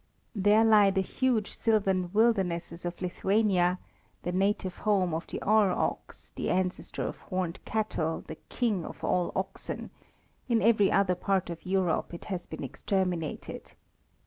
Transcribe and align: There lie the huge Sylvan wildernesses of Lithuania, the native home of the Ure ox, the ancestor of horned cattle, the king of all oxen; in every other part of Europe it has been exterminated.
There 0.33 0.65
lie 0.65 0.89
the 0.89 1.01
huge 1.01 1.53
Sylvan 1.55 2.09
wildernesses 2.11 2.85
of 2.85 2.99
Lithuania, 3.03 3.77
the 4.23 4.31
native 4.31 4.77
home 4.77 5.13
of 5.13 5.27
the 5.27 5.39
Ure 5.45 5.71
ox, 5.71 6.31
the 6.35 6.49
ancestor 6.49 7.03
of 7.03 7.19
horned 7.19 7.63
cattle, 7.65 8.23
the 8.25 8.37
king 8.49 8.83
of 8.83 9.03
all 9.03 9.31
oxen; 9.35 9.91
in 10.49 10.59
every 10.59 10.91
other 10.91 11.13
part 11.13 11.51
of 11.51 11.67
Europe 11.67 12.15
it 12.15 12.25
has 12.25 12.47
been 12.47 12.63
exterminated. 12.63 13.73